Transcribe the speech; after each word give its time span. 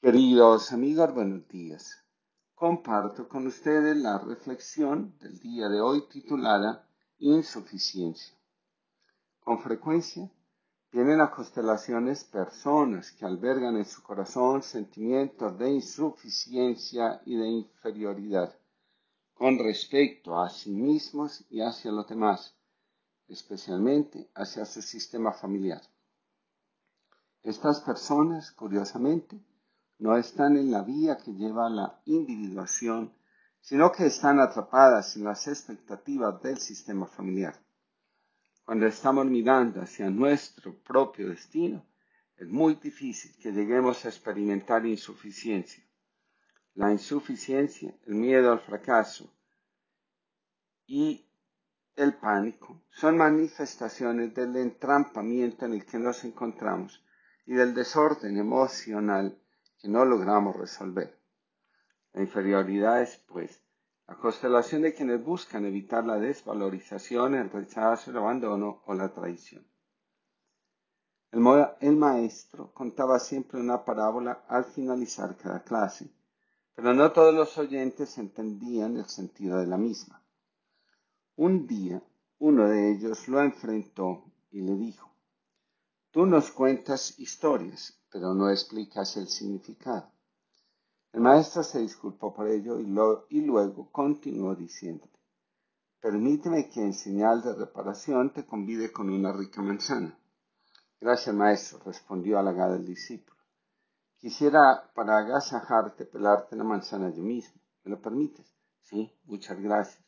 Queridos 0.00 0.70
amigos, 0.72 1.12
buenos 1.12 1.48
días. 1.48 2.04
Comparto 2.54 3.28
con 3.28 3.48
ustedes 3.48 3.96
la 3.96 4.16
reflexión 4.18 5.18
del 5.18 5.40
día 5.40 5.68
de 5.68 5.80
hoy 5.80 6.06
titulada 6.08 6.88
Insuficiencia. 7.18 8.38
Con 9.40 9.58
frecuencia 9.58 10.30
vienen 10.92 11.20
a 11.20 11.32
constelaciones 11.32 12.22
personas 12.22 13.10
que 13.10 13.24
albergan 13.24 13.76
en 13.76 13.84
su 13.84 14.00
corazón 14.04 14.62
sentimientos 14.62 15.58
de 15.58 15.68
insuficiencia 15.72 17.20
y 17.26 17.34
de 17.34 17.48
inferioridad 17.48 18.56
con 19.34 19.58
respecto 19.58 20.40
a 20.40 20.48
sí 20.48 20.70
mismos 20.70 21.44
y 21.50 21.60
hacia 21.60 21.90
los 21.90 22.06
demás, 22.06 22.54
especialmente 23.26 24.30
hacia 24.36 24.64
su 24.64 24.80
sistema 24.80 25.32
familiar. 25.32 25.82
Estas 27.42 27.80
personas, 27.80 28.52
curiosamente, 28.52 29.42
no 29.98 30.16
están 30.16 30.56
en 30.56 30.70
la 30.70 30.82
vía 30.82 31.18
que 31.18 31.32
lleva 31.32 31.66
a 31.66 31.70
la 31.70 32.00
individuación, 32.04 33.12
sino 33.60 33.90
que 33.90 34.06
están 34.06 34.38
atrapadas 34.40 35.16
en 35.16 35.24
las 35.24 35.48
expectativas 35.48 36.40
del 36.42 36.58
sistema 36.58 37.06
familiar. 37.06 37.58
Cuando 38.64 38.86
estamos 38.86 39.26
mirando 39.26 39.80
hacia 39.80 40.08
nuestro 40.10 40.74
propio 40.82 41.28
destino, 41.28 41.84
es 42.36 42.46
muy 42.46 42.74
difícil 42.74 43.34
que 43.42 43.50
lleguemos 43.50 44.04
a 44.04 44.08
experimentar 44.08 44.86
insuficiencia. 44.86 45.82
La 46.74 46.92
insuficiencia, 46.92 47.92
el 48.06 48.14
miedo 48.14 48.52
al 48.52 48.60
fracaso 48.60 49.34
y 50.86 51.26
el 51.96 52.14
pánico 52.14 52.84
son 52.90 53.16
manifestaciones 53.16 54.32
del 54.32 54.54
entrampamiento 54.56 55.66
en 55.66 55.72
el 55.72 55.84
que 55.84 55.98
nos 55.98 56.22
encontramos 56.22 57.04
y 57.44 57.54
del 57.54 57.74
desorden 57.74 58.36
emocional 58.36 59.36
que 59.78 59.88
no 59.88 60.04
logramos 60.04 60.56
resolver. 60.56 61.18
La 62.12 62.22
inferioridad 62.22 63.02
es, 63.02 63.16
pues, 63.28 63.62
la 64.06 64.16
constelación 64.16 64.82
de 64.82 64.94
quienes 64.94 65.22
buscan 65.22 65.66
evitar 65.66 66.04
la 66.04 66.16
desvalorización, 66.16 67.34
el 67.34 67.50
rechazo, 67.50 68.10
el 68.10 68.16
abandono 68.16 68.82
o 68.86 68.94
la 68.94 69.12
traición. 69.12 69.66
El, 71.30 71.44
el, 71.80 71.96
maestro 71.96 72.72
contaba 72.72 73.18
siempre 73.18 73.60
una 73.60 73.84
parábola 73.84 74.44
al 74.48 74.64
finalizar 74.64 75.36
cada 75.36 75.62
clase, 75.62 76.10
pero 76.74 76.94
no 76.94 77.12
todos 77.12 77.34
los 77.34 77.58
oyentes 77.58 78.16
entendían 78.16 78.96
el 78.96 79.04
sentido 79.06 79.58
de 79.58 79.66
la 79.66 79.76
misma. 79.76 80.22
Un 81.36 81.66
día, 81.66 82.02
uno 82.38 82.66
de 82.66 82.92
ellos 82.92 83.28
lo 83.28 83.42
enfrentó 83.42 84.24
y 84.50 84.62
le 84.62 84.74
dijo, 84.74 85.08
Tú 86.10 86.24
nos 86.24 86.50
cuentas 86.50 87.18
historias, 87.18 87.97
pero 88.10 88.34
no 88.34 88.50
explicas 88.50 89.16
el 89.16 89.28
significado. 89.28 90.10
El 91.12 91.20
maestro 91.22 91.62
se 91.62 91.80
disculpó 91.80 92.34
por 92.34 92.48
ello 92.48 92.78
y, 92.78 93.40
luego 93.40 93.90
continuó 93.90 94.54
diciéndole, 94.54 95.12
permíteme 96.00 96.68
que 96.68 96.80
en 96.80 96.92
señal 96.92 97.42
de 97.42 97.54
reparación 97.54 98.32
te 98.32 98.44
convide 98.44 98.92
con 98.92 99.10
una 99.10 99.32
rica 99.32 99.62
manzana. 99.62 100.18
Gracias, 101.00 101.34
maestro, 101.34 101.80
respondió 101.84 102.38
halagado 102.38 102.74
el 102.74 102.84
discípulo. 102.84 103.38
Quisiera, 104.18 104.90
para 104.94 105.18
agasajarte, 105.18 106.04
pelarte 106.04 106.56
la 106.56 106.64
manzana 106.64 107.10
yo 107.10 107.22
mismo. 107.22 107.60
¿Me 107.84 107.92
lo 107.92 108.02
permites? 108.02 108.52
Sí, 108.80 109.16
muchas 109.24 109.60
gracias. 109.60 110.04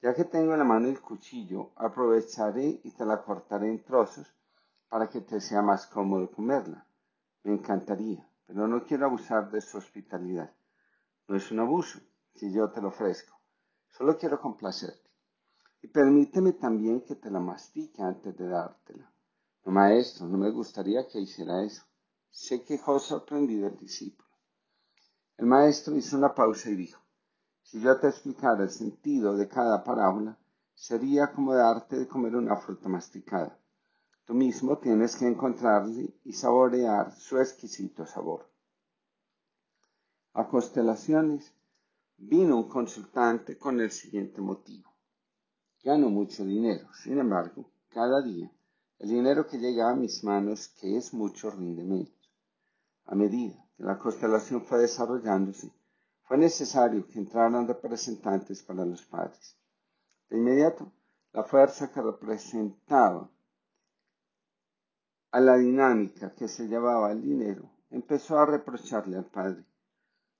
Ya 0.00 0.14
que 0.14 0.24
tengo 0.24 0.52
en 0.52 0.58
la 0.58 0.64
mano 0.64 0.88
el 0.88 1.00
cuchillo, 1.00 1.72
aprovecharé 1.76 2.80
y 2.84 2.90
te 2.92 3.04
la 3.04 3.22
cortaré 3.22 3.70
en 3.70 3.82
trozos 3.82 4.32
para 4.88 5.08
que 5.08 5.20
te 5.20 5.40
sea 5.40 5.62
más 5.62 5.86
cómodo 5.86 6.30
comerla. 6.30 6.86
Me 7.44 7.52
encantaría, 7.52 8.26
pero 8.46 8.66
no 8.66 8.84
quiero 8.84 9.06
abusar 9.06 9.50
de 9.50 9.60
su 9.60 9.76
hospitalidad. 9.76 10.52
No 11.28 11.36
es 11.36 11.50
un 11.50 11.60
abuso 11.60 12.00
si 12.34 12.52
yo 12.52 12.70
te 12.70 12.80
lo 12.80 12.88
ofrezco. 12.88 13.38
Solo 13.88 14.16
quiero 14.18 14.40
complacerte. 14.40 15.10
Y 15.82 15.88
permíteme 15.88 16.54
también 16.54 17.02
que 17.02 17.14
te 17.14 17.30
la 17.30 17.40
mastique 17.40 18.02
antes 18.02 18.36
de 18.36 18.48
dártela. 18.48 19.12
No, 19.64 19.72
maestro, 19.72 20.26
no 20.26 20.38
me 20.38 20.50
gustaría 20.50 21.06
que 21.06 21.20
hiciera 21.20 21.62
eso. 21.62 21.84
Se 22.30 22.64
quejó 22.64 22.98
sorprendido 22.98 23.68
el 23.68 23.76
discípulo. 23.76 24.28
El 25.36 25.46
maestro 25.46 25.94
hizo 25.96 26.16
una 26.16 26.34
pausa 26.34 26.70
y 26.70 26.76
dijo, 26.76 27.00
si 27.62 27.80
yo 27.80 27.98
te 27.98 28.08
explicara 28.08 28.62
el 28.62 28.70
sentido 28.70 29.36
de 29.36 29.48
cada 29.48 29.84
parábola, 29.84 30.38
sería 30.74 31.30
como 31.30 31.54
darte 31.54 31.98
de 31.98 32.08
comer 32.08 32.36
una 32.36 32.56
fruta 32.56 32.88
masticada. 32.88 33.58
Tú 34.26 34.34
mismo 34.34 34.78
tienes 34.78 35.16
que 35.16 35.26
encontrarle 35.26 36.14
y 36.24 36.32
saborear 36.32 37.14
su 37.14 37.38
exquisito 37.38 38.06
sabor. 38.06 38.48
A 40.32 40.48
constelaciones 40.48 41.52
vino 42.16 42.56
un 42.56 42.68
consultante 42.68 43.58
con 43.58 43.80
el 43.80 43.90
siguiente 43.90 44.40
motivo. 44.40 44.90
Gano 45.82 46.08
mucho 46.08 46.44
dinero, 46.44 46.88
sin 46.94 47.18
embargo, 47.18 47.70
cada 47.90 48.22
día 48.22 48.50
el 48.98 49.10
dinero 49.10 49.46
que 49.46 49.58
llega 49.58 49.90
a 49.90 49.94
mis 49.94 50.24
manos, 50.24 50.68
que 50.80 50.96
es 50.96 51.12
mucho, 51.12 51.50
rinde 51.50 51.84
menos. 51.84 52.32
A 53.04 53.14
medida 53.14 53.54
que 53.76 53.82
la 53.82 53.98
constelación 53.98 54.62
fue 54.62 54.78
desarrollándose, 54.78 55.70
fue 56.22 56.38
necesario 56.38 57.06
que 57.06 57.18
entraran 57.18 57.68
representantes 57.68 58.62
para 58.62 58.86
los 58.86 59.04
padres. 59.04 59.58
De 60.30 60.38
inmediato, 60.38 60.90
la 61.32 61.44
fuerza 61.44 61.92
que 61.92 62.00
representaba 62.00 63.28
a 65.34 65.40
la 65.40 65.56
dinámica 65.56 66.32
que 66.32 66.46
se 66.46 66.68
llevaba 66.68 67.10
el 67.10 67.20
dinero, 67.20 67.68
empezó 67.90 68.38
a 68.38 68.46
reprocharle 68.46 69.16
al 69.16 69.24
padre. 69.24 69.64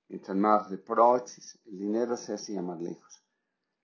Mientras 0.07 0.37
más 0.37 0.69
reproches, 0.69 1.59
el 1.65 1.79
dinero 1.79 2.15
se 2.15 2.33
hacía 2.33 2.61
más 2.61 2.79
lejos. 2.79 3.21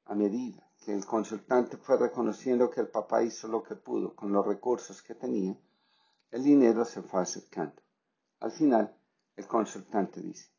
A 0.06 0.16
medida 0.16 0.66
que 0.80 0.94
el 0.94 1.06
consultante 1.06 1.76
fue 1.76 1.98
reconociendo 1.98 2.70
que 2.70 2.80
el 2.80 2.88
papá 2.88 3.24
hizo 3.24 3.50
lo 3.50 3.62
que 3.62 3.76
pudo 3.76 4.16
con 4.16 4.32
los 4.32 4.48
recursos 4.48 5.02
que 5.02 5.14
tenía, 5.14 5.54
el 6.30 6.44
dinero 6.44 6.86
se 6.86 7.02
fue 7.02 7.24
acercando. 7.24 7.82
Al 8.40 8.54
final, 8.54 8.96
el 9.36 9.48
consultante 9.48 10.22
dice, 10.22 10.50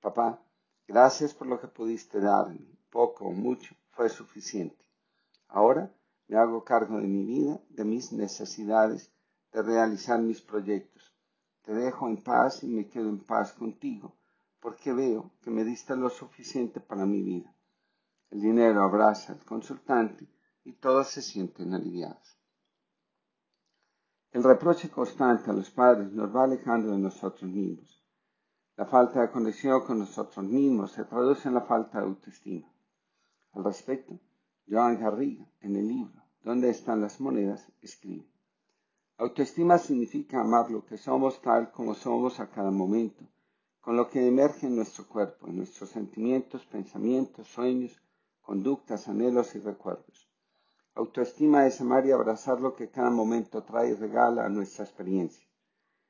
papá, 0.00 0.42
gracias 0.88 1.34
por 1.34 1.46
lo 1.46 1.60
que 1.60 1.68
pudiste 1.68 2.18
darme, 2.18 2.66
poco 2.90 3.26
o 3.26 3.30
mucho, 3.30 3.76
fue 3.92 4.08
suficiente. 4.08 4.84
Ahora 5.46 5.94
me 6.26 6.36
hago 6.36 6.64
cargo 6.64 6.96
de 6.96 7.06
mi 7.06 7.24
vida, 7.24 7.60
de 7.68 7.84
mis 7.84 8.12
necesidades, 8.12 9.12
de 9.52 9.62
realizar 9.62 10.20
mis 10.20 10.40
proyectos. 10.40 11.14
Te 11.62 11.72
dejo 11.72 12.08
en 12.08 12.22
paz 12.22 12.62
y 12.62 12.68
me 12.68 12.88
quedo 12.88 13.08
en 13.08 13.20
paz 13.20 13.52
contigo, 13.52 14.16
porque 14.60 14.92
veo 14.92 15.32
que 15.42 15.50
me 15.50 15.64
diste 15.64 15.96
lo 15.96 16.10
suficiente 16.10 16.80
para 16.80 17.06
mi 17.06 17.22
vida. 17.22 17.54
El 18.30 18.40
dinero 18.40 18.82
abraza 18.82 19.32
al 19.32 19.44
consultante 19.44 20.28
y 20.64 20.72
todos 20.74 21.08
se 21.08 21.22
sienten 21.22 21.74
aliviados. 21.74 22.38
El 24.32 24.44
reproche 24.44 24.88
constante 24.88 25.50
a 25.50 25.54
los 25.54 25.70
padres 25.70 26.12
nos 26.12 26.34
va 26.34 26.44
alejando 26.44 26.92
de 26.92 26.98
nosotros 26.98 27.50
mismos. 27.50 28.04
La 28.76 28.86
falta 28.86 29.20
de 29.20 29.30
conexión 29.30 29.84
con 29.84 29.98
nosotros 29.98 30.46
mismos 30.46 30.92
se 30.92 31.04
traduce 31.04 31.48
en 31.48 31.54
la 31.54 31.62
falta 31.62 31.98
de 31.98 32.04
autoestima. 32.04 32.68
Al 33.52 33.64
respecto, 33.64 34.18
Joan 34.68 35.00
Garriga, 35.00 35.44
en 35.60 35.74
el 35.74 35.88
libro 35.88 36.20
¿Dónde 36.42 36.70
están 36.70 37.02
las 37.02 37.20
monedas?, 37.20 37.70
escribe. 37.82 38.26
Autoestima 39.20 39.76
significa 39.76 40.40
amar 40.40 40.70
lo 40.70 40.86
que 40.86 40.96
somos 40.96 41.42
tal 41.42 41.70
como 41.70 41.94
somos 41.94 42.40
a 42.40 42.48
cada 42.48 42.70
momento, 42.70 43.22
con 43.82 43.94
lo 43.94 44.08
que 44.08 44.26
emerge 44.26 44.66
en 44.66 44.76
nuestro 44.76 45.06
cuerpo, 45.06 45.46
en 45.46 45.58
nuestros 45.58 45.90
sentimientos, 45.90 46.64
pensamientos, 46.64 47.46
sueños, 47.46 48.00
conductas, 48.40 49.08
anhelos 49.08 49.54
y 49.54 49.58
recuerdos. 49.58 50.26
Autoestima 50.94 51.66
es 51.66 51.82
amar 51.82 52.06
y 52.06 52.12
abrazar 52.12 52.62
lo 52.62 52.74
que 52.74 52.88
cada 52.88 53.10
momento 53.10 53.62
trae 53.62 53.90
y 53.90 53.94
regala 53.94 54.46
a 54.46 54.48
nuestra 54.48 54.86
experiencia. 54.86 55.46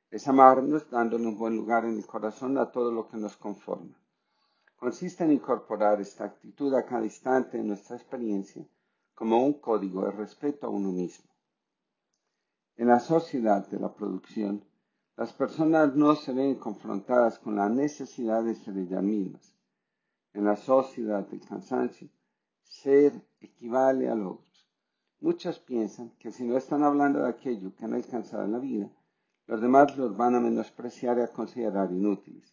Es 0.09 0.29
amarnos 0.29 0.89
dándole 0.89 1.27
un 1.27 1.37
buen 1.37 1.57
lugar 1.57 1.83
en 1.83 1.97
el 1.97 2.05
corazón 2.05 2.57
a 2.57 2.71
todo 2.71 2.93
lo 2.93 3.09
que 3.09 3.17
nos 3.17 3.35
conforma. 3.35 3.99
Consiste 4.77 5.25
en 5.25 5.33
incorporar 5.33 5.99
esta 5.99 6.23
actitud 6.23 6.73
a 6.75 6.85
cada 6.85 7.03
instante 7.03 7.57
de 7.57 7.65
nuestra 7.65 7.97
experiencia 7.97 8.65
como 9.13 9.45
un 9.45 9.55
código 9.59 10.05
de 10.05 10.11
respeto 10.11 10.67
a 10.67 10.69
uno 10.69 10.93
mismo. 10.93 11.30
En 12.81 12.87
la 12.87 12.99
sociedad 12.99 13.67
de 13.67 13.79
la 13.79 13.93
producción, 13.93 14.65
las 15.15 15.31
personas 15.33 15.95
no 15.95 16.15
se 16.15 16.33
ven 16.33 16.55
confrontadas 16.55 17.37
con 17.37 17.55
la 17.55 17.69
necesidad 17.69 18.43
de 18.43 18.55
ser 18.55 18.75
ellas 18.75 19.03
mismas. 19.03 19.55
En 20.33 20.45
la 20.45 20.55
sociedad 20.55 21.27
del 21.27 21.41
cansancio, 21.41 22.09
ser 22.63 23.13
equivale 23.39 24.09
a 24.09 24.15
logros. 24.15 24.67
Muchos 25.19 25.59
piensan 25.59 26.09
que 26.17 26.31
si 26.31 26.43
no 26.43 26.57
están 26.57 26.81
hablando 26.81 27.19
de 27.19 27.29
aquello 27.29 27.71
que 27.75 27.85
han 27.85 27.93
alcanzado 27.93 28.45
en 28.45 28.53
la 28.53 28.57
vida, 28.57 28.89
los 29.45 29.61
demás 29.61 29.95
los 29.95 30.17
van 30.17 30.33
a 30.33 30.39
menospreciar 30.39 31.19
y 31.19 31.21
a 31.21 31.27
considerar 31.27 31.91
inútiles. 31.91 32.51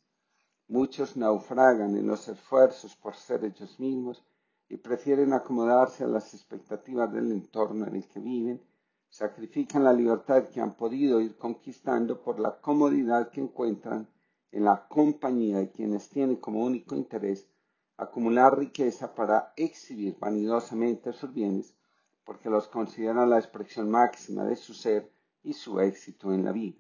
Muchos 0.66 1.16
naufragan 1.16 1.96
en 1.96 2.06
los 2.06 2.28
esfuerzos 2.28 2.94
por 2.96 3.14
ser 3.14 3.46
ellos 3.46 3.80
mismos 3.80 4.22
y 4.68 4.76
prefieren 4.76 5.32
acomodarse 5.32 6.04
a 6.04 6.06
las 6.06 6.34
expectativas 6.34 7.10
del 7.14 7.32
entorno 7.32 7.86
en 7.86 7.96
el 7.96 8.06
que 8.06 8.20
viven 8.20 8.60
sacrifican 9.08 9.84
la 9.84 9.92
libertad 9.92 10.48
que 10.48 10.60
han 10.60 10.74
podido 10.74 11.20
ir 11.20 11.36
conquistando 11.36 12.20
por 12.22 12.38
la 12.38 12.60
comodidad 12.60 13.30
que 13.30 13.40
encuentran 13.40 14.08
en 14.52 14.64
la 14.64 14.86
compañía 14.88 15.58
de 15.58 15.70
quienes 15.70 16.08
tienen 16.08 16.36
como 16.36 16.64
único 16.64 16.94
interés 16.94 17.48
acumular 17.96 18.56
riqueza 18.56 19.14
para 19.14 19.52
exhibir 19.56 20.16
vanidosamente 20.20 21.12
sus 21.12 21.34
bienes, 21.34 21.74
porque 22.24 22.48
los 22.48 22.68
consideran 22.68 23.28
la 23.28 23.38
expresión 23.38 23.90
máxima 23.90 24.44
de 24.44 24.54
su 24.54 24.72
ser 24.72 25.10
y 25.42 25.52
su 25.52 25.80
éxito 25.80 26.32
en 26.32 26.44
la 26.44 26.52
vida. 26.52 26.78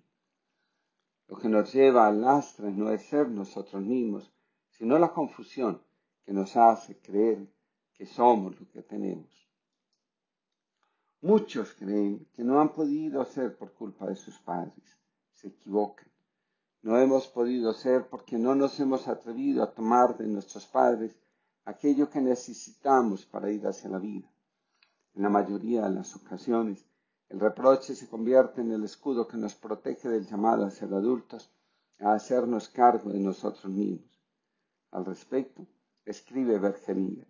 Lo 1.26 1.36
que 1.36 1.48
nos 1.48 1.72
lleva 1.72 2.06
al 2.06 2.20
lastre 2.20 2.70
no 2.70 2.90
es 2.90 3.02
ser 3.02 3.28
nosotros 3.28 3.82
mismos, 3.82 4.32
sino 4.70 4.98
la 4.98 5.12
confusión 5.12 5.82
que 6.24 6.32
nos 6.32 6.56
hace 6.56 6.98
creer 6.98 7.52
que 7.94 8.06
somos 8.06 8.58
lo 8.60 8.68
que 8.70 8.82
tenemos. 8.82 9.47
Muchos 11.20 11.74
creen 11.74 12.28
que 12.32 12.44
no 12.44 12.60
han 12.60 12.72
podido 12.72 13.24
ser 13.24 13.56
por 13.56 13.72
culpa 13.72 14.06
de 14.06 14.14
sus 14.14 14.38
padres. 14.38 14.96
Se 15.32 15.48
equivocan. 15.48 16.08
No 16.80 16.96
hemos 16.96 17.26
podido 17.26 17.72
ser 17.72 18.08
porque 18.08 18.38
no 18.38 18.54
nos 18.54 18.78
hemos 18.78 19.08
atrevido 19.08 19.64
a 19.64 19.74
tomar 19.74 20.16
de 20.16 20.28
nuestros 20.28 20.66
padres 20.66 21.18
aquello 21.64 22.08
que 22.08 22.20
necesitamos 22.20 23.26
para 23.26 23.50
ir 23.50 23.66
hacia 23.66 23.90
la 23.90 23.98
vida. 23.98 24.30
En 25.14 25.24
la 25.24 25.28
mayoría 25.28 25.82
de 25.82 25.90
las 25.96 26.14
ocasiones, 26.14 26.86
el 27.28 27.40
reproche 27.40 27.96
se 27.96 28.08
convierte 28.08 28.60
en 28.60 28.70
el 28.70 28.84
escudo 28.84 29.26
que 29.26 29.36
nos 29.36 29.56
protege 29.56 30.08
del 30.08 30.24
llamado 30.24 30.64
a 30.64 30.70
ser 30.70 30.94
adultos, 30.94 31.52
a 31.98 32.12
hacernos 32.12 32.68
cargo 32.68 33.10
de 33.10 33.18
nosotros 33.18 33.70
mismos. 33.72 34.22
Al 34.92 35.04
respecto, 35.04 35.66
escribe 36.04 36.60
Bergelinger, 36.60 37.26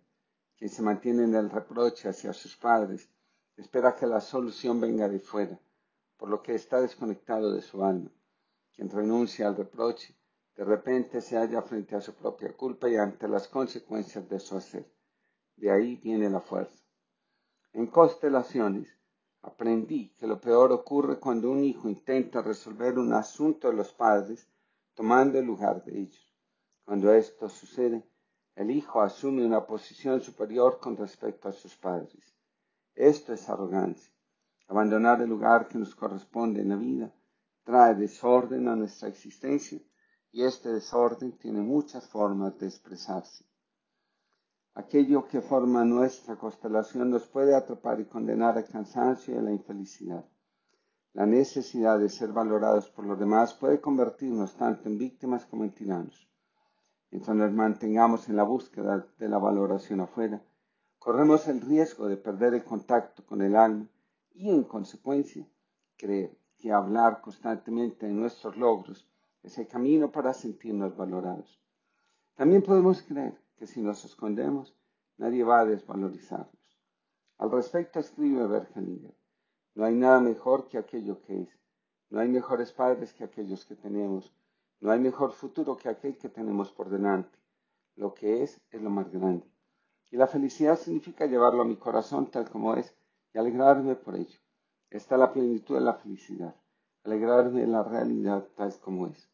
quien 0.57 0.69
se 0.69 0.83
mantiene 0.83 1.23
en 1.23 1.33
el 1.33 1.49
reproche 1.49 2.07
hacia 2.07 2.31
sus 2.33 2.55
padres, 2.55 3.09
espera 3.61 3.95
que 3.95 4.07
la 4.07 4.21
solución 4.21 4.79
venga 4.79 5.07
de 5.07 5.19
fuera, 5.19 5.59
por 6.17 6.29
lo 6.29 6.41
que 6.41 6.55
está 6.55 6.81
desconectado 6.81 7.51
de 7.53 7.61
su 7.61 7.83
alma. 7.83 8.11
Quien 8.73 8.89
renuncia 8.89 9.47
al 9.47 9.55
reproche, 9.55 10.15
de 10.55 10.63
repente 10.63 11.21
se 11.21 11.37
halla 11.37 11.61
frente 11.61 11.95
a 11.95 12.01
su 12.01 12.13
propia 12.13 12.55
culpa 12.55 12.89
y 12.89 12.95
ante 12.95 13.27
las 13.27 13.47
consecuencias 13.47 14.29
de 14.29 14.39
su 14.39 14.57
hacer. 14.57 14.91
De 15.55 15.71
ahí 15.71 15.95
viene 15.97 16.29
la 16.29 16.41
fuerza. 16.41 16.83
En 17.73 17.87
constelaciones, 17.87 18.99
Aprendí 19.41 20.09
que 20.17 20.27
lo 20.27 20.41
peor 20.41 20.73
ocurre 20.73 21.17
cuando 21.17 21.49
un 21.49 21.63
hijo 21.63 21.87
intenta 21.87 22.41
resolver 22.41 22.99
un 22.99 23.13
asunto 23.13 23.69
de 23.69 23.73
los 23.73 23.93
padres 23.93 24.49
tomando 24.93 25.39
el 25.39 25.45
lugar 25.45 25.83
de 25.85 25.97
ellos. 25.97 26.35
Cuando 26.83 27.13
esto 27.13 27.47
sucede, 27.47 28.03
el 28.55 28.69
hijo 28.69 29.01
asume 29.01 29.45
una 29.45 29.65
posición 29.65 30.19
superior 30.19 30.79
con 30.81 30.97
respecto 30.97 31.47
a 31.47 31.53
sus 31.53 31.77
padres. 31.77 32.35
Esto 32.99 33.31
es 33.31 33.47
arrogancia. 33.47 34.13
Abandonar 34.67 35.21
el 35.21 35.29
lugar 35.29 35.69
que 35.69 35.77
nos 35.77 35.95
corresponde 35.95 36.59
en 36.59 36.67
la 36.67 36.75
vida 36.75 37.13
trae 37.63 37.95
desorden 37.95 38.67
a 38.67 38.75
nuestra 38.75 39.07
existencia 39.07 39.79
y 40.33 40.43
este 40.43 40.67
desorden 40.67 41.31
tiene 41.37 41.61
muchas 41.61 42.09
formas 42.09 42.59
de 42.59 42.67
expresarse. 42.67 43.45
Aquello 44.73 45.25
que 45.29 45.39
forma 45.39 45.85
nuestra 45.85 46.35
constelación 46.35 47.09
nos 47.09 47.25
puede 47.25 47.55
atrapar 47.55 48.01
y 48.01 48.05
condenar 48.05 48.57
al 48.57 48.65
cansancio 48.65 49.33
y 49.33 49.37
a 49.37 49.43
la 49.43 49.53
infelicidad. 49.53 50.25
La 51.13 51.25
necesidad 51.25 51.99
de 51.99 52.09
ser 52.09 52.33
valorados 52.33 52.89
por 52.89 53.05
los 53.05 53.17
demás 53.17 53.53
puede 53.53 53.79
convertirnos 53.79 54.57
tanto 54.57 54.89
en 54.89 54.97
víctimas 54.97 55.45
como 55.45 55.63
en 55.63 55.71
tiranos. 55.73 56.29
Mientras 57.11 57.37
nos 57.37 57.53
mantengamos 57.53 58.27
en 58.27 58.35
la 58.35 58.43
búsqueda 58.43 59.07
de 59.17 59.29
la 59.29 59.37
valoración 59.37 60.01
afuera, 60.01 60.43
corremos 60.99 61.47
el 61.47 61.61
riesgo 61.61 62.07
de 62.07 62.17
perder 62.17 62.53
el 62.53 62.63
contacto 62.63 63.25
con 63.25 63.41
el 63.41 63.55
alma 63.55 63.87
y, 64.33 64.49
en 64.49 64.63
consecuencia, 64.63 65.47
creer 65.97 66.37
que 66.57 66.71
hablar 66.71 67.21
constantemente 67.21 68.05
de 68.05 68.11
nuestros 68.11 68.57
logros 68.57 69.07
es 69.41 69.57
el 69.57 69.67
camino 69.67 70.11
para 70.11 70.33
sentirnos 70.33 70.95
valorados. 70.95 71.59
También 72.35 72.61
podemos 72.61 73.01
creer 73.01 73.41
que 73.55 73.65
si 73.65 73.81
nos 73.81 74.03
escondemos, 74.03 74.75
nadie 75.17 75.43
va 75.43 75.61
a 75.61 75.65
desvalorizarnos. 75.65 76.53
Al 77.37 77.51
respecto 77.51 77.99
escribe 77.99 78.45
Bergelinger, 78.47 79.15
no 79.75 79.85
hay 79.85 79.95
nada 79.95 80.19
mejor 80.19 80.67
que 80.67 80.77
aquello 80.77 81.21
que 81.21 81.43
es, 81.43 81.59
no 82.09 82.19
hay 82.19 82.27
mejores 82.27 82.73
padres 82.73 83.13
que 83.13 83.23
aquellos 83.23 83.65
que 83.65 83.75
tenemos, 83.75 84.33
no 84.81 84.91
hay 84.91 84.99
mejor 84.99 85.31
futuro 85.31 85.77
que 85.77 85.89
aquel 85.89 86.17
que 86.17 86.29
tenemos 86.29 86.71
por 86.71 86.89
delante. 86.89 87.37
Lo 87.95 88.13
que 88.13 88.43
es 88.43 88.59
es 88.71 88.81
lo 88.81 88.89
más 88.89 89.09
grande. 89.11 89.45
Y 90.11 90.17
la 90.17 90.27
felicidad 90.27 90.77
significa 90.77 91.27
llevarlo 91.27 91.61
a 91.61 91.65
mi 91.65 91.75
corazón 91.75 92.31
tal 92.31 92.49
como 92.49 92.75
es 92.75 92.95
y 93.33 93.37
alegrarme 93.37 93.95
por 93.95 94.15
ello. 94.15 94.39
Está 94.89 95.17
la 95.17 95.31
plenitud 95.31 95.75
de 95.75 95.81
la 95.81 95.93
felicidad, 95.93 96.55
alegrarme 97.03 97.61
de 97.61 97.67
la 97.67 97.83
realidad 97.83 98.47
tal 98.55 98.73
como 98.79 99.07
es. 99.07 99.29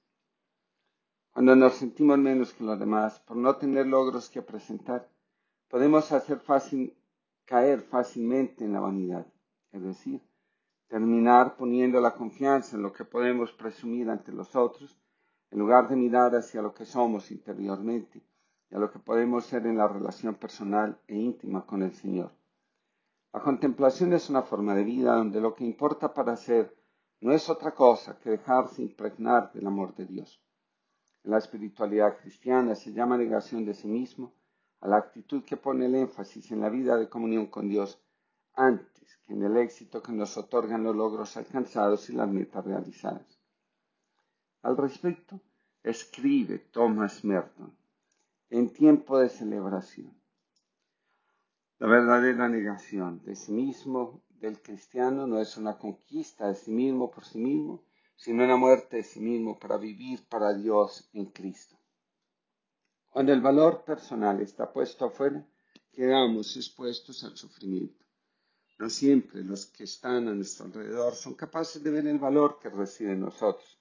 Cuando 1.32 1.56
nos 1.56 1.76
sentimos 1.76 2.18
menos 2.18 2.54
que 2.54 2.64
los 2.64 2.78
demás 2.78 3.20
por 3.22 3.38
no 3.38 3.56
tener 3.56 3.88
logros 3.88 4.30
que 4.30 4.42
presentar, 4.42 5.10
podemos 5.70 6.12
hacer 6.12 6.40
fácil, 6.40 6.98
caer 7.46 7.82
fácilmente 7.82 8.66
en 8.66 8.74
la 8.74 8.82
vanidad, 8.82 9.26
es 9.72 9.82
decir, 9.82 10.22
terminar 10.88 11.56
poniendo 11.56 12.02
la 12.02 12.16
confianza 12.16 12.76
en 12.76 12.84
lo 12.84 12.92
que 12.92 13.06
podemos 13.06 13.52
presumir 13.54 14.10
ante 14.10 14.32
los 14.34 14.56
otros, 14.56 14.98
en 15.52 15.60
lugar 15.60 15.88
de 15.88 15.96
mirar 15.96 16.36
hacia 16.36 16.62
lo 16.62 16.74
que 16.74 16.86
somos 16.86 17.32
interiormente 17.32 18.22
y 18.70 18.76
a 18.76 18.80
lo 18.80 18.92
que 18.92 19.00
podemos 19.00 19.46
ser 19.46 19.66
en 19.68 19.78
la 19.78 19.88
relación 19.88 20.36
personal 20.36 21.00
e 21.08 21.16
íntima 21.16 21.66
con 21.66 21.84
el 21.84 21.94
Señor. 21.94 22.32
La 23.34 23.42
contemplación 23.42 24.14
es 24.14 24.30
una 24.30 24.44
forma 24.44 24.74
de 24.76 24.84
vida 24.84 25.16
donde 25.16 25.42
lo 25.42 25.54
que 25.54 25.66
importa 25.66 26.14
para 26.14 26.36
ser 26.36 26.76
no 27.22 27.34
es 27.34 27.50
otra 27.50 27.74
cosa 27.74 28.18
que 28.20 28.30
dejarse 28.30 28.82
impregnar 28.82 29.52
del 29.52 29.68
amor 29.68 29.96
de 29.96 30.06
Dios. 30.06 30.42
En 31.24 31.32
la 31.32 31.38
espiritualidad 31.38 32.18
cristiana 32.18 32.76
se 32.76 32.94
llama 32.94 33.18
negación 33.18 33.66
de 33.66 33.74
sí 33.74 33.88
mismo 33.88 34.34
a 34.80 34.88
la 34.88 34.98
actitud 34.98 35.44
que 35.44 35.58
pone 35.58 35.86
el 35.88 35.96
énfasis 35.96 36.52
en 36.52 36.62
la 36.62 36.70
vida 36.70 36.98
de 36.98 37.10
comunión 37.10 37.48
con 37.48 37.68
Dios 37.68 38.02
antes 38.54 39.18
que 39.18 39.34
en 39.34 39.44
el 39.44 39.58
éxito 39.58 40.02
que 40.02 40.12
nos 40.12 40.38
otorgan 40.38 40.84
los 40.84 40.96
logros 40.96 41.36
alcanzados 41.36 42.10
y 42.10 42.14
las 42.14 42.30
metas 42.30 42.64
realizadas. 42.64 43.40
Al 44.62 44.78
respecto, 44.78 45.42
escribe 45.84 46.60
Thomas 46.60 47.24
Merton 47.26 47.85
en 48.50 48.72
tiempo 48.72 49.20
de 49.20 49.30
celebración. 49.30 50.14
La 51.80 51.88
verdadera 51.88 52.48
negación 52.48 53.22
de 53.24 53.36
sí 53.36 53.52
mismo 53.52 54.24
del 54.30 54.62
cristiano 54.62 55.28
no 55.28 55.40
es 55.40 55.58
una 55.58 55.78
conquista 55.78 56.48
de 56.48 56.56
sí 56.56 56.72
mismo 56.72 57.12
por 57.12 57.26
sí 57.26 57.40
mismo, 57.40 57.84
sino 58.16 58.44
en 58.44 58.50
la 58.50 58.56
muerte 58.56 58.98
de 58.98 59.04
sí 59.04 59.20
mismo 59.20 59.60
para 59.60 59.78
vivir 59.78 60.26
para 60.30 60.54
Dios 60.54 61.10
en 61.14 61.26
Cristo. 61.26 61.76
Cuando 63.10 63.34
el 63.34 63.42
valor 63.42 63.84
personal 63.84 64.42
está 64.42 64.72
puesto 64.72 65.06
afuera, 65.06 65.46
quedamos 65.92 66.56
expuestos 66.56 67.24
al 67.24 67.36
sufrimiento. 67.36 68.06
No 68.78 68.90
siempre 68.90 69.44
los 69.44 69.66
que 69.66 69.86
están 69.86 70.28
a 70.28 70.34
nuestro 70.34 70.66
alrededor 70.66 71.16
son 71.16 71.34
capaces 71.34 71.82
de 71.82 71.92
ver 71.92 72.08
el 72.08 72.20
valor 72.20 72.60
que 72.60 72.70
reside 72.70 73.14
en 73.14 73.22
nosotros. 73.22 73.80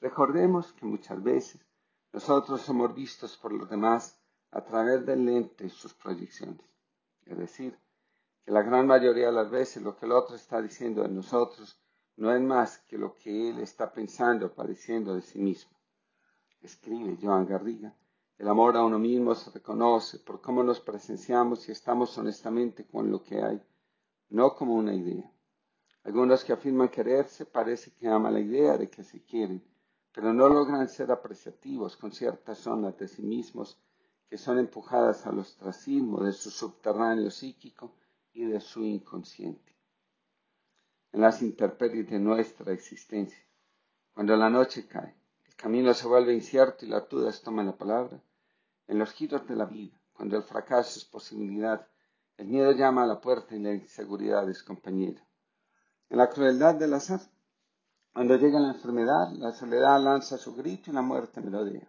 Recordemos 0.00 0.72
que 0.72 0.86
muchas 0.86 1.22
veces 1.22 1.60
nosotros 2.12 2.60
somos 2.62 2.94
vistos 2.94 3.36
por 3.36 3.52
los 3.52 3.68
demás 3.70 4.20
a 4.50 4.62
través 4.62 5.06
del 5.06 5.24
lente 5.24 5.64
de 5.64 5.70
sus 5.70 5.94
proyecciones. 5.94 6.66
Es 7.24 7.38
decir, 7.38 7.78
que 8.44 8.50
la 8.50 8.62
gran 8.62 8.86
mayoría 8.86 9.26
de 9.26 9.32
las 9.32 9.50
veces 9.50 9.82
lo 9.82 9.96
que 9.96 10.06
el 10.06 10.12
otro 10.12 10.34
está 10.34 10.60
diciendo 10.60 11.02
de 11.02 11.08
nosotros 11.08 11.80
no 12.16 12.34
es 12.34 12.40
más 12.40 12.78
que 12.78 12.98
lo 12.98 13.14
que 13.14 13.50
él 13.50 13.60
está 13.60 13.92
pensando 13.92 14.46
o 14.46 14.54
padeciendo 14.54 15.14
de 15.14 15.22
sí 15.22 15.38
mismo. 15.38 15.78
Escribe 16.60 17.16
Joan 17.20 17.46
Garriga, 17.46 17.94
el 18.38 18.48
amor 18.48 18.76
a 18.76 18.84
uno 18.84 18.98
mismo 18.98 19.34
se 19.34 19.50
reconoce 19.50 20.18
por 20.18 20.40
cómo 20.40 20.62
nos 20.64 20.80
presenciamos 20.80 21.68
y 21.68 21.72
estamos 21.72 22.16
honestamente 22.18 22.86
con 22.86 23.10
lo 23.10 23.22
que 23.22 23.40
hay, 23.40 23.62
no 24.30 24.54
como 24.54 24.74
una 24.74 24.94
idea. 24.94 25.30
Algunos 26.02 26.42
que 26.42 26.52
afirman 26.52 26.88
quererse 26.88 27.46
parece 27.46 27.92
que 27.92 28.08
aman 28.08 28.34
la 28.34 28.40
idea 28.40 28.76
de 28.76 28.88
que 28.88 29.04
se 29.04 29.22
quieren, 29.22 29.62
pero 30.12 30.32
no 30.32 30.48
logran 30.48 30.88
ser 30.88 31.10
apreciativos 31.10 31.96
con 31.96 32.12
ciertas 32.12 32.58
zonas 32.58 32.96
de 32.98 33.08
sí 33.08 33.22
mismos 33.22 33.78
que 34.28 34.38
son 34.38 34.58
empujadas 34.58 35.26
al 35.26 35.38
ostracismo 35.38 36.22
de 36.22 36.32
su 36.32 36.50
subterráneo 36.50 37.30
psíquico 37.30 37.94
y 38.32 38.44
de 38.44 38.60
su 38.60 38.84
inconsciente 38.84 39.70
en 41.12 41.20
las 41.20 41.42
intemperies 41.42 42.08
de 42.08 42.18
nuestra 42.18 42.72
existencia. 42.72 43.44
Cuando 44.14 44.36
la 44.36 44.48
noche 44.48 44.86
cae, 44.86 45.14
el 45.46 45.56
camino 45.56 45.92
se 45.92 46.06
vuelve 46.06 46.34
incierto 46.34 46.84
y 46.84 46.88
las 46.88 47.08
dudas 47.08 47.42
toman 47.42 47.66
la 47.66 47.76
palabra. 47.76 48.20
En 48.86 48.98
los 48.98 49.12
giros 49.12 49.46
de 49.48 49.56
la 49.56 49.64
vida, 49.64 50.00
cuando 50.12 50.36
el 50.36 50.42
fracaso 50.42 50.98
es 50.98 51.04
posibilidad, 51.04 51.86
el 52.36 52.46
miedo 52.46 52.72
llama 52.72 53.04
a 53.04 53.06
la 53.06 53.20
puerta 53.20 53.54
y 53.54 53.58
la 53.58 53.72
inseguridad 53.72 54.48
es 54.48 54.62
compañera. 54.62 55.24
En 56.08 56.18
la 56.18 56.28
crueldad 56.28 56.74
del 56.74 56.94
azar, 56.94 57.20
cuando 58.12 58.36
llega 58.36 58.58
la 58.58 58.72
enfermedad, 58.72 59.30
la 59.34 59.52
soledad 59.52 60.02
lanza 60.02 60.36
su 60.36 60.54
grito 60.54 60.90
y 60.90 60.94
la 60.94 61.02
muerte 61.02 61.40
melodea. 61.40 61.88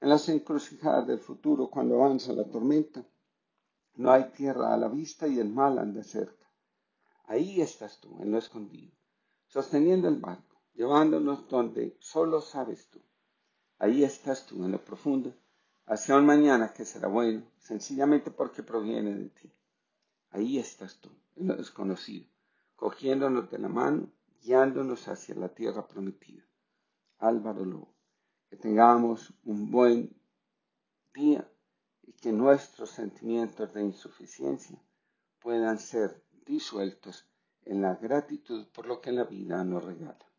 En 0.00 0.08
las 0.08 0.28
encrucijadas 0.28 1.06
del 1.06 1.20
futuro, 1.20 1.68
cuando 1.68 1.96
avanza 1.96 2.32
la 2.32 2.44
tormenta, 2.44 3.04
no 3.96 4.10
hay 4.10 4.30
tierra 4.30 4.72
a 4.72 4.76
la 4.76 4.88
vista 4.88 5.28
y 5.28 5.38
el 5.38 5.50
mal 5.50 5.78
anda 5.78 6.02
cerca. 6.02 6.50
Ahí 7.26 7.60
estás 7.60 8.00
tú, 8.00 8.20
en 8.20 8.32
lo 8.32 8.38
escondido, 8.38 8.92
sosteniendo 9.46 10.08
el 10.08 10.16
barco, 10.16 10.60
llevándonos 10.74 11.48
donde 11.48 11.96
solo 12.00 12.40
sabes 12.40 12.88
tú. 12.90 13.00
Ahí 13.78 14.02
estás 14.02 14.46
tú 14.46 14.64
en 14.64 14.72
lo 14.72 14.84
profundo, 14.84 15.34
hacia 15.86 16.16
un 16.16 16.26
mañana 16.26 16.72
que 16.72 16.84
será 16.84 17.08
bueno, 17.08 17.44
sencillamente 17.58 18.30
porque 18.30 18.62
proviene 18.62 19.14
de 19.14 19.28
ti. 19.28 19.52
Ahí 20.30 20.58
estás 20.58 20.98
tú, 21.00 21.10
en 21.36 21.48
lo 21.48 21.56
desconocido, 21.56 22.26
cogiéndonos 22.76 23.50
de 23.50 23.58
la 23.58 23.68
mano, 23.68 24.10
guiándonos 24.44 25.08
hacia 25.08 25.34
la 25.34 25.48
tierra 25.48 25.88
prometida. 25.88 26.44
Álvaro 27.18 27.64
Lobo, 27.64 27.94
que 28.50 28.58
tengamos 28.58 29.32
un 29.42 29.70
buen 29.70 30.14
día 31.14 31.50
y 32.02 32.12
que 32.12 32.30
nuestros 32.30 32.90
sentimientos 32.90 33.72
de 33.72 33.82
insuficiencia 33.82 34.78
puedan 35.40 35.78
ser 35.78 36.22
disueltos 36.44 37.26
en 37.62 37.80
la 37.80 37.94
gratitud 37.94 38.68
por 38.68 38.86
lo 38.86 39.00
que 39.00 39.12
la 39.12 39.24
vida 39.24 39.64
nos 39.64 39.82
regala. 39.82 40.33